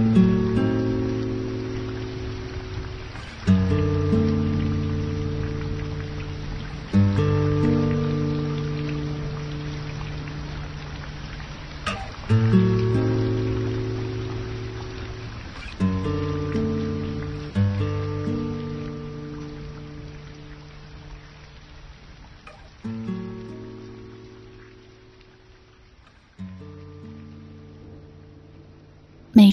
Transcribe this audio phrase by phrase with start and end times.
[0.00, 0.29] 每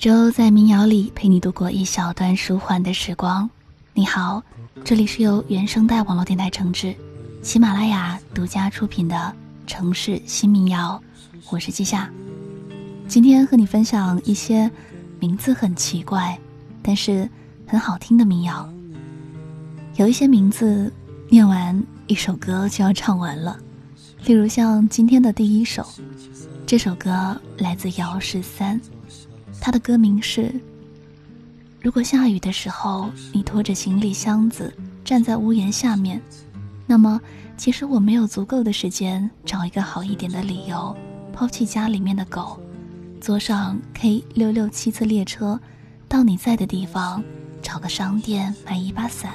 [0.07, 3.49] 周在民谣里陪你度过一小段舒缓的时光。
[3.93, 4.41] 你好，
[4.85, 6.95] 这里是由原声带网络电台承制，
[7.43, 9.17] 喜马拉雅独家出品的
[9.69, 10.97] 《城市新民谣》，
[11.49, 12.09] 我是季夏。
[13.05, 14.71] 今天和你分享一些
[15.19, 16.39] 名字很奇怪，
[16.81, 17.29] 但是
[17.67, 18.65] 很好听的民谣。
[19.97, 20.89] 有一些名字
[21.27, 23.59] 念完一首歌就要唱完了，
[24.23, 25.85] 例如像今天的第一首，
[26.65, 28.79] 这首歌来自姚十三。
[29.67, 30.49] 他的歌名是：
[31.81, 34.73] 如果下雨的时候，你拖着行李箱子
[35.03, 36.21] 站在屋檐下面，
[36.85, 37.19] 那么
[37.57, 40.95] 其实我没有足够的时间找一个好一点的理由，
[41.33, 42.57] 抛弃家里面的狗，
[43.19, 45.59] 坐上 K 六六七次列车，
[46.07, 47.21] 到你在的地方，
[47.61, 49.33] 找个商店买一把伞，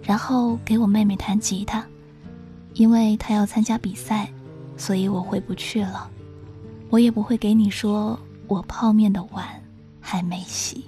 [0.00, 1.84] 然后给我妹妹弹吉他，
[2.74, 4.30] 因为她要参加比赛，
[4.76, 6.08] 所以我回不去了，
[6.88, 8.16] 我也不会给你说。
[8.50, 9.46] 我泡面的碗
[10.00, 10.84] 还没洗。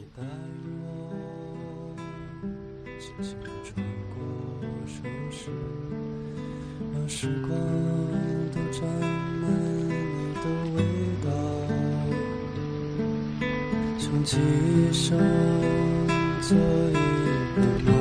[6.93, 7.51] 让时光
[8.51, 8.83] 都沾
[9.41, 9.49] 满
[9.89, 10.83] 你的味
[11.25, 11.31] 道，
[13.97, 15.17] 穷极一生
[16.41, 16.93] 做一
[17.55, 17.93] 个梦，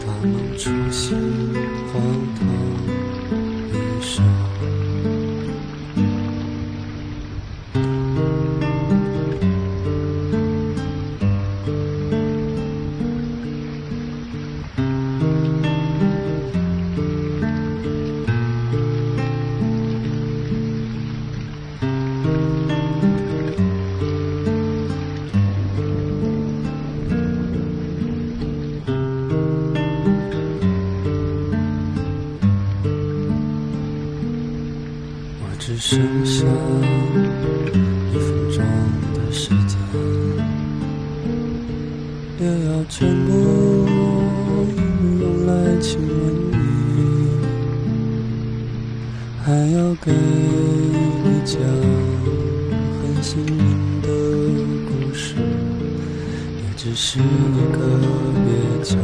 [0.00, 1.16] 大梦初醒，
[35.70, 36.44] 只剩下
[38.12, 38.58] 一分钟
[39.14, 39.78] 的时间，
[42.40, 43.30] 也要全部
[45.20, 46.10] 用来亲吻
[46.50, 46.58] 你，
[49.44, 51.56] 还要给你讲
[53.00, 54.08] 很心灵的
[54.88, 57.22] 故事，也只是一
[57.70, 57.78] 个
[58.42, 58.96] 蹩脚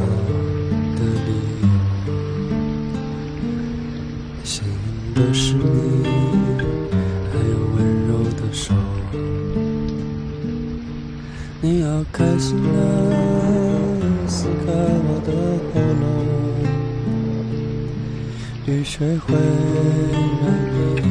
[18.98, 21.02] 谁会让你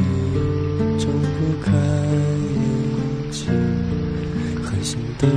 [0.98, 3.46] 睁不开眼睛。
[4.64, 5.28] 狠心的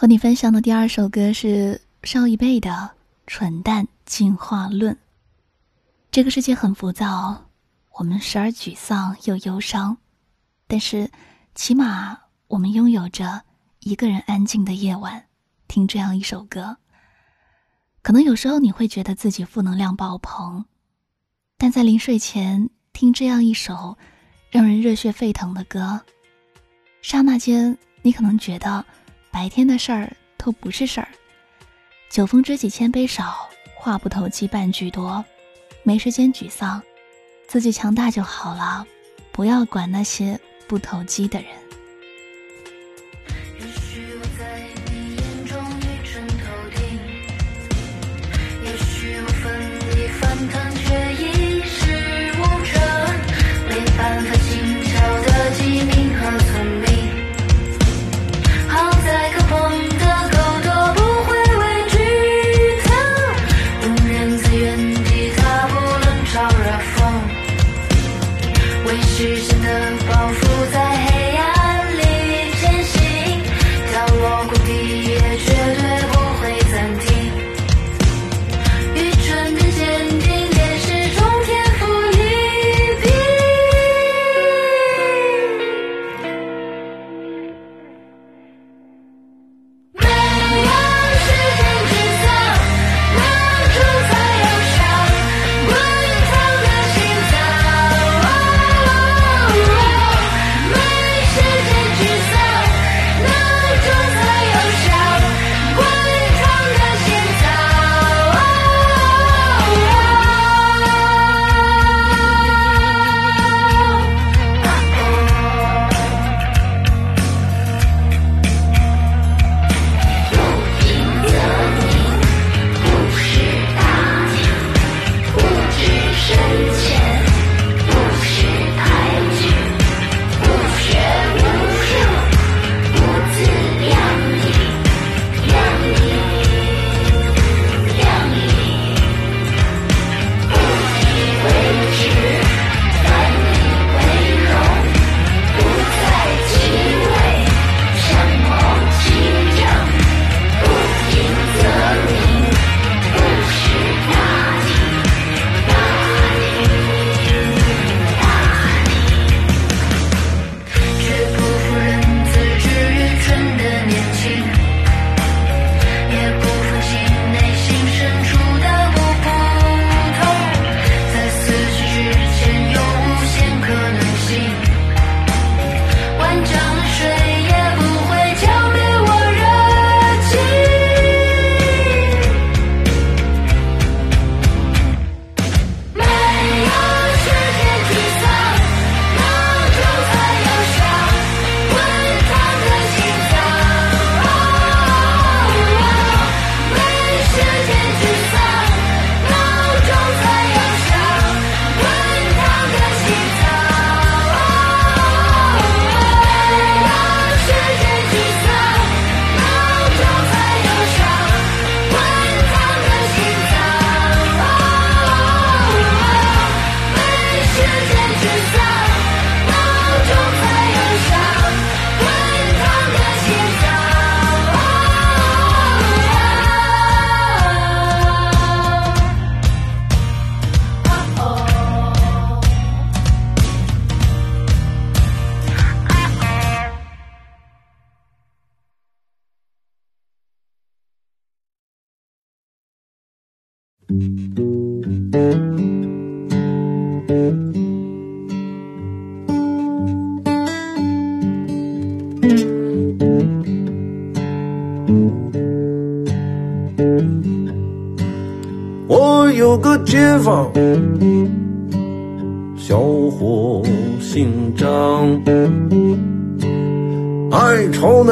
[0.00, 2.70] 和你分享的第二首歌是邵一贝的
[3.26, 4.94] 《蠢蛋进化论》。
[6.10, 7.50] 这个世界很浮躁，
[7.98, 9.98] 我们时而沮丧又忧伤，
[10.66, 11.10] 但是
[11.54, 13.42] 起码我们拥有着
[13.80, 15.26] 一个人安静的夜晚，
[15.68, 16.78] 听这样一首歌。
[18.00, 20.64] 可能有时候你会觉得自己负能量爆棚，
[21.58, 23.98] 但在临睡前听这样一首
[24.50, 26.00] 让人热血沸腾的歌，
[27.02, 28.82] 刹那间你可能觉得
[29.30, 31.08] 白天的事儿都不是事儿。
[32.10, 35.24] 酒逢知己千杯少，话不投机半句多。
[35.82, 36.82] 没时间沮丧，
[37.46, 38.86] 自己强大就好了，
[39.32, 41.48] 不要管那些不投机的人。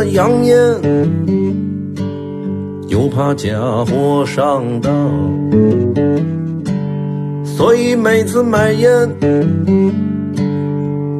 [0.08, 0.54] 抽那洋烟。
[2.88, 4.90] 又怕假货上当，
[7.44, 8.88] 所以每次买烟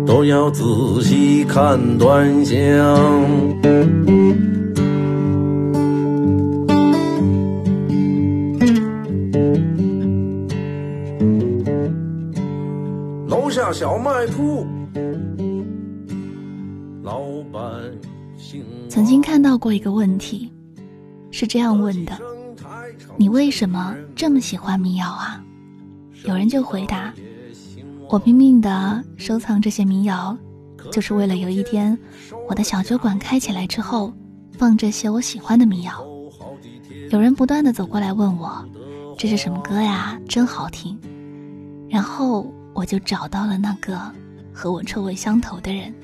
[0.06, 0.64] 都要仔
[1.02, 2.56] 细看端详。
[13.28, 14.66] 楼下小卖铺，
[18.98, 20.52] 曾经看到过一个问题。
[21.30, 22.18] 是这样问的
[23.16, 25.40] ：“你为什么这么喜欢民谣啊？”
[26.26, 27.14] 有人就回答
[28.10, 30.36] ：“我拼命的收藏这些民谣，
[30.90, 31.96] 就是为了有一天
[32.48, 34.12] 我的小酒馆开起来之后，
[34.54, 36.04] 放这些我喜欢的民谣。”
[37.12, 38.68] 有人不断的走过来问我
[39.16, 40.20] ：“这是什么歌呀？
[40.28, 40.98] 真好听。”
[41.88, 43.96] 然后我就找到了那个
[44.52, 45.94] 和我臭味相投的人。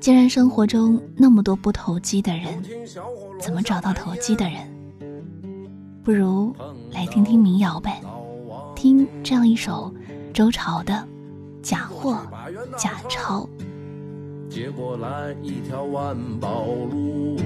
[0.00, 2.62] 既然生活中那么多不投机的人，
[3.38, 4.54] 怎么找到投机的人？
[6.02, 6.56] 不如
[6.90, 8.00] 来听听民谣呗，
[8.74, 9.92] 听这样一首
[10.32, 10.94] 周朝的
[11.62, 12.16] 《假货
[12.78, 13.46] 假钞》。
[14.48, 17.36] 接过来一条万宝路，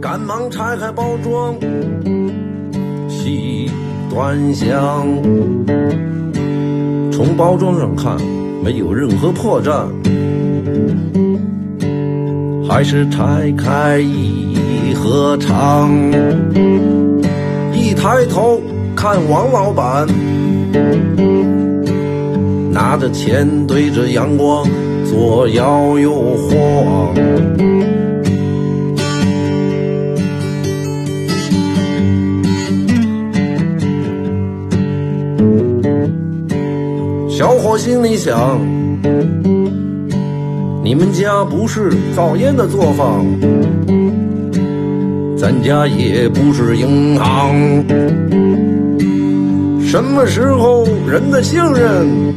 [0.00, 1.54] 赶忙拆开包装，
[3.08, 3.68] 细
[4.08, 5.04] 端详，
[7.10, 8.39] 从包装上看。
[8.62, 9.86] 没有任何破绽，
[12.68, 15.90] 还是拆开一合场。
[17.72, 18.60] 一抬头
[18.94, 20.06] 看王老板，
[22.70, 24.66] 拿着钱对着阳光
[25.04, 27.69] 左摇右晃。
[37.70, 38.58] 我心里想：
[40.82, 43.24] 你们家不是造烟的作坊，
[45.38, 47.54] 咱家也不是银行。
[49.86, 52.34] 什么时候人的信任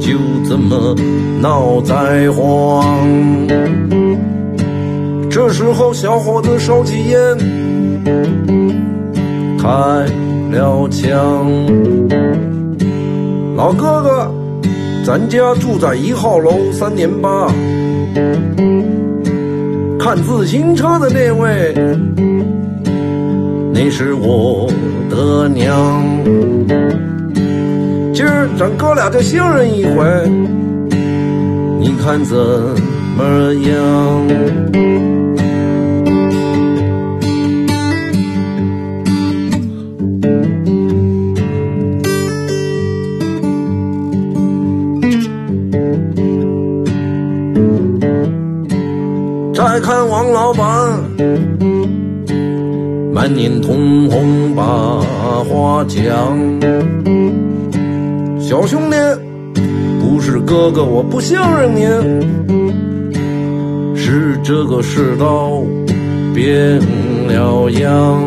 [0.00, 0.18] 就
[0.48, 0.96] 这么
[1.40, 2.84] 闹灾荒？
[5.30, 7.38] 这时候，小伙子收起烟，
[9.56, 9.68] 开
[10.50, 12.49] 了枪。
[13.60, 14.34] 老哥哥，
[15.04, 17.46] 咱家住在一号楼三年八。
[19.98, 21.74] 看自行车的那位，
[23.70, 24.66] 那是我
[25.10, 26.02] 的娘。
[28.14, 30.06] 今儿咱哥俩就信任一回，
[31.78, 32.38] 你看怎
[33.18, 35.19] 么样？
[53.30, 54.64] 满脸通红把
[55.44, 56.00] 话讲。
[58.40, 58.96] 小兄弟，
[60.00, 61.86] 不是哥哥我不信任您，
[63.94, 65.62] 是这个世道
[66.34, 66.80] 变
[67.28, 68.20] 了样。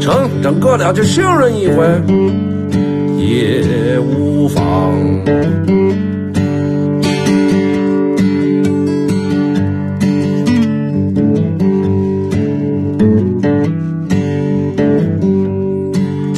[0.00, 1.84] 成，咱哥俩就信任一回，
[3.18, 4.94] 也无妨。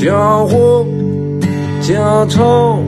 [0.01, 0.15] 假
[0.45, 0.87] 货
[1.81, 2.79] 假钞，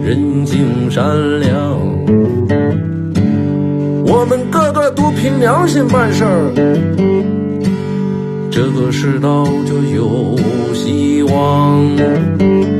[0.00, 1.04] 人性善
[1.40, 1.50] 良，
[4.06, 6.52] 我们个个都凭良心办事儿，
[8.48, 10.38] 这个世道就有
[10.72, 12.79] 希望。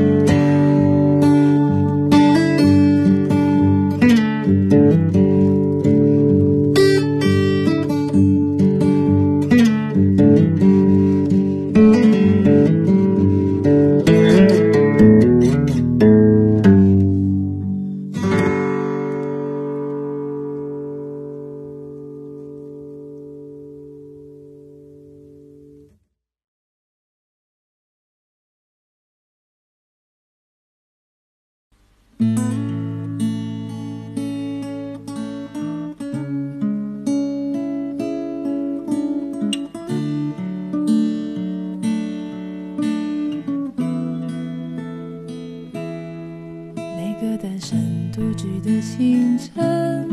[47.21, 47.77] 一个单身
[48.11, 50.09] 独居的清晨，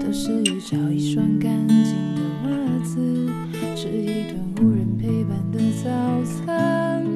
[0.00, 2.98] 都是找一双干净的袜子，
[3.76, 5.88] 吃一顿无人陪伴的早
[6.24, 7.06] 餐。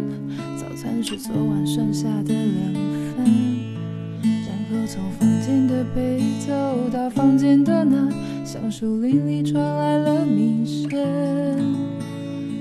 [0.57, 2.73] 早餐是昨晚剩下的两
[3.17, 3.27] 饭。
[4.23, 8.09] 然后从房间的北走到房间的南，
[8.45, 10.89] 像树林里传来了鸣声，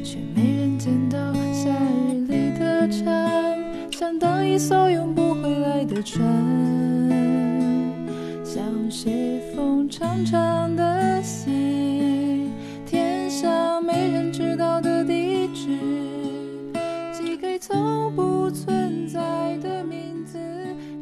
[0.04, 1.70] 却没人见到夏
[2.10, 3.56] 日里的蝉。
[3.92, 5.25] 想当一艘永不。
[5.96, 6.22] 的船，
[8.44, 12.52] 像是风长长的信，
[12.86, 15.80] 天上没人知道的地址，
[17.14, 20.38] 寄给从不存在的名字。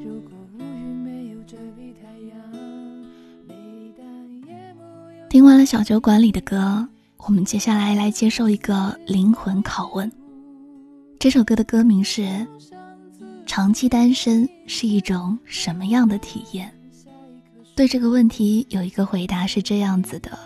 [0.06, 2.38] 如果乌云没有遮蔽太阳，
[3.48, 3.56] 没。
[5.28, 6.88] 听完了小酒馆里的歌，
[7.26, 10.12] 我们接下来来接受一个灵魂拷问。
[11.18, 12.22] 这首歌的歌名是
[13.46, 16.72] 《长期单身是一种什么样的体验》。
[17.76, 20.38] 对这个问题有一个回答是这样子的，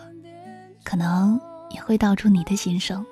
[0.83, 3.05] 可能也会道出你的心声。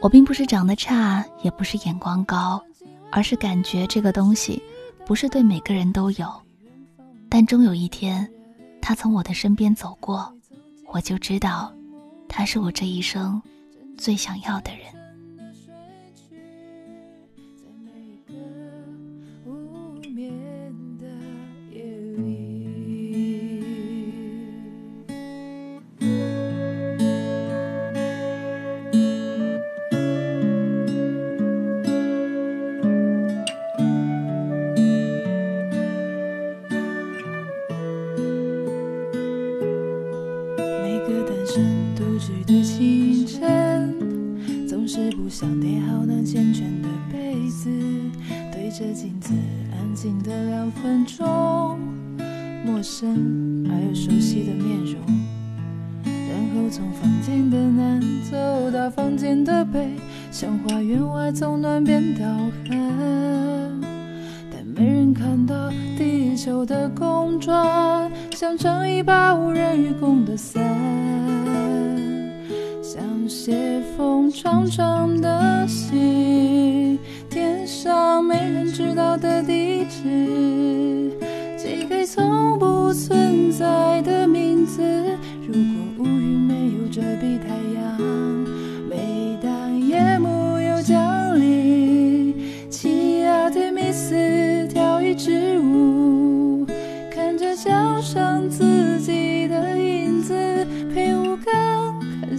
[0.00, 2.62] 我并不是长得差，也不是眼光高，
[3.10, 4.62] 而是感觉这个东西
[5.04, 6.32] 不是对每个人都有，
[7.28, 8.28] 但终有一天，
[8.80, 10.32] 他从我的身边走过。
[10.92, 11.72] 我就知道，
[12.28, 13.42] 他是我这一生
[13.98, 14.95] 最想要的人。
[41.94, 43.94] 独居的清晨，
[44.68, 47.70] 总是不想叠好那缱绻的被子，
[48.52, 49.32] 对着镜子
[49.72, 51.78] 安静的两分钟，
[52.64, 54.96] 陌生而又熟悉的面容。
[56.04, 59.92] 然后从房间的南走到房间的北，
[60.30, 62.24] 像花园外从暖变到
[62.68, 63.80] 寒，
[64.50, 71.05] 但没人看到地球的公转，像撑一把无人与共的伞。
[73.28, 81.10] 写封长长的信，填上没人知道的地址，
[81.56, 85.05] 寄给从不存在的名字。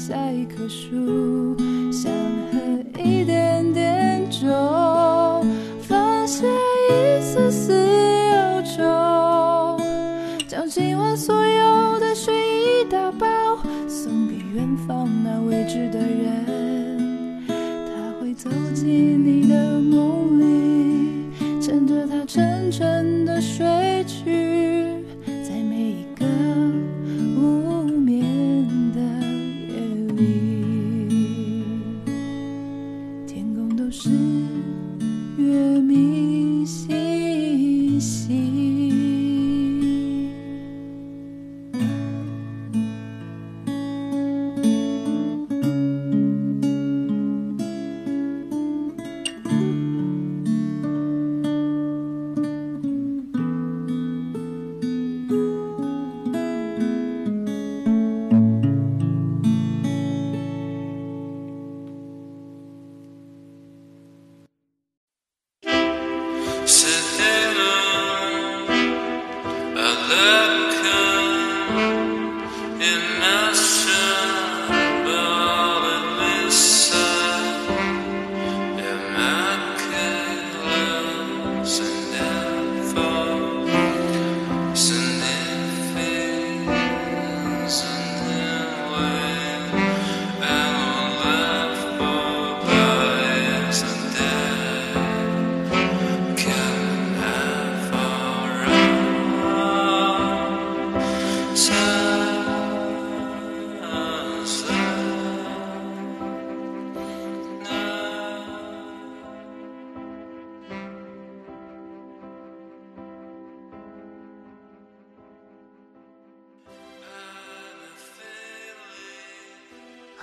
[0.08, 1.54] 在一棵树，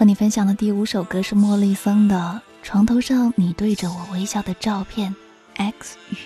[0.05, 5.11] 和你分享的第五首歌是莫莉森的《床头上你对着我微笑的照片》
[5.57, 6.17] ，X 语。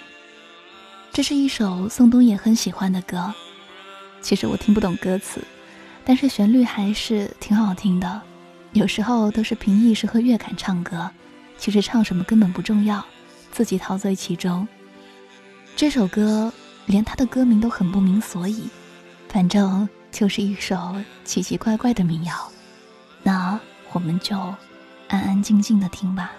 [1.13, 3.33] 这是一首宋冬野很喜欢的歌。
[4.21, 5.41] 其实我听不懂歌词，
[6.05, 8.21] 但是旋律还是挺好听的。
[8.73, 11.09] 有时候都是凭意识和乐感唱歌，
[11.57, 13.07] 其实唱什么根本不重要，
[13.53, 14.67] 自己陶醉其中。
[15.77, 16.53] 这首歌
[16.87, 18.69] 连它的歌名都很不明所以，
[19.29, 22.35] 反正就是一首奇奇怪怪的民谣。
[23.99, 24.39] 我们就
[25.09, 26.31] 安安静静的听吧。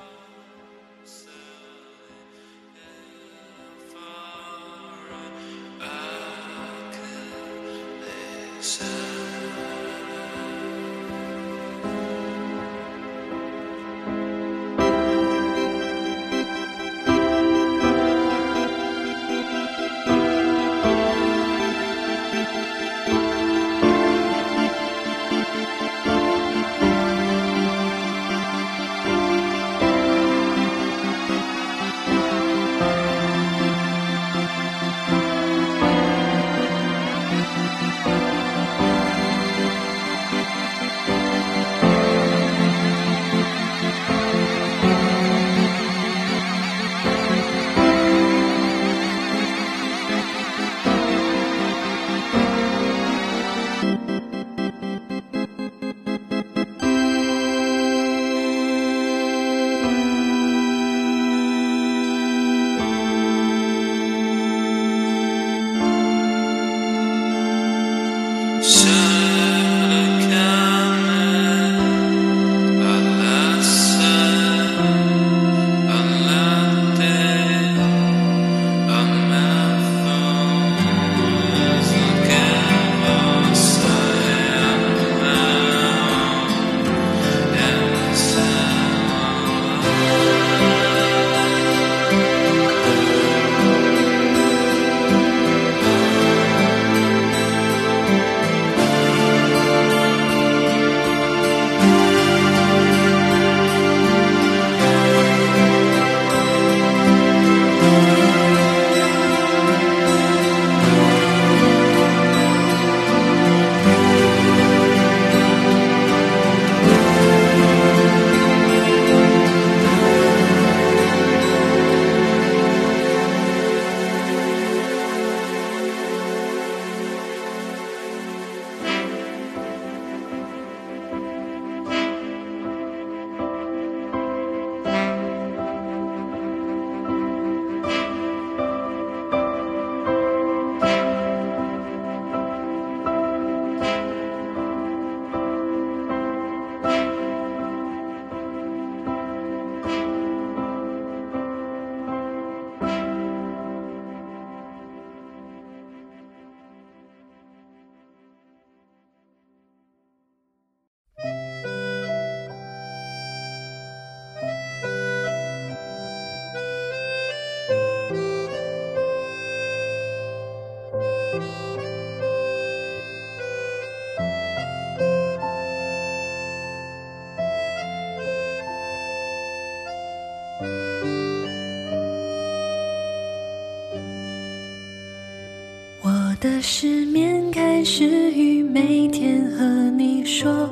[186.49, 190.67] 的失眠开始于每天和你说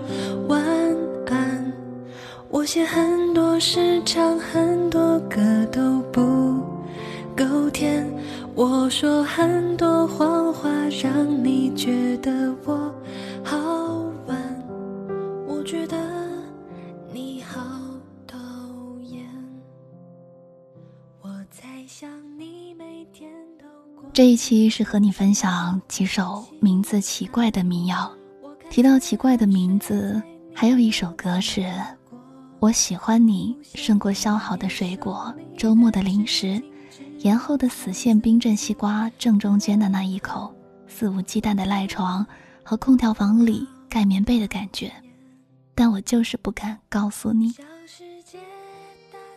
[0.47, 0.59] 晚
[1.27, 1.71] 安。
[2.49, 5.39] 我写很多诗，唱很多歌
[5.71, 6.21] 都不
[7.35, 8.03] 够甜。
[8.55, 9.66] 我说很
[24.17, 28.11] 这一期是和你分享几首名字奇怪的民谣。
[28.67, 30.19] 提到奇怪的名字，
[30.55, 31.71] 还有一首歌是。
[32.57, 36.59] 我喜欢你胜过削好的水果，周末的零食，
[37.19, 40.51] 延后的死线冰镇西瓜，正中间的那一口，
[40.87, 42.25] 肆无忌惮的赖床
[42.63, 44.91] 和空调房里盖棉被的感觉，
[45.75, 47.53] 但我就是不敢告诉你。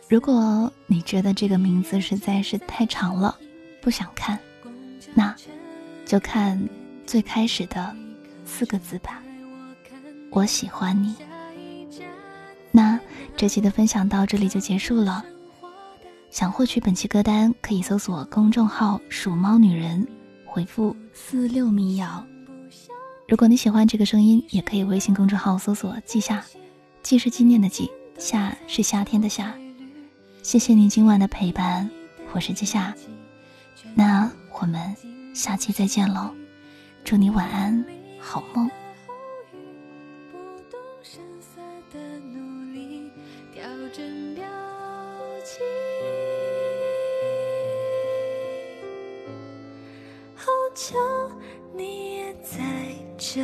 [0.09, 3.37] 如果你觉得这个名字实在是太长了，
[3.79, 4.39] 不想看，
[5.13, 5.35] 那，
[6.05, 6.61] 就看
[7.05, 7.95] 最开始的
[8.45, 9.21] 四个字吧。
[10.29, 11.15] 我喜欢你。
[12.71, 12.99] 那
[13.35, 15.25] 这期的分享到这里就结束了。
[16.29, 20.07] 想获取本期歌单，可以搜索公众号“鼠猫女人”，
[20.47, 22.25] 回复“四六民谣”。
[23.27, 26.41] 如果你喜欢这个声音，也可以微信公众号搜索“季夏
[27.03, 29.53] ”，“季”是纪念的“季”，“夏”是夏天的“夏”。
[30.41, 31.89] 谢谢你今晚的陪伴，
[32.31, 32.95] 我是季夏。
[33.93, 34.95] 那我们
[35.33, 36.29] 下期再见喽，
[37.03, 37.83] 祝你晚安，
[38.19, 38.69] 好梦。
[50.35, 50.45] 好
[50.75, 50.95] 巧，
[51.73, 52.59] 你也在
[53.17, 53.41] 这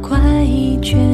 [0.00, 1.13] 快一圈。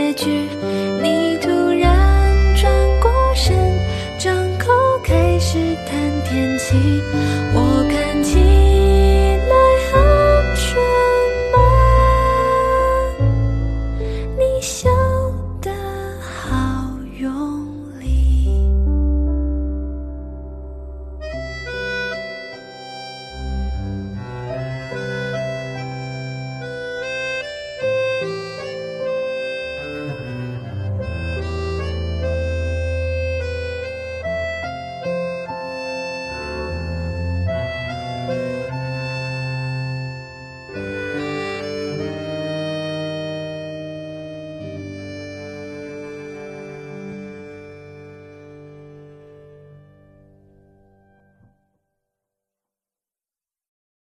[0.00, 0.48] 结局。
[1.02, 1.19] 你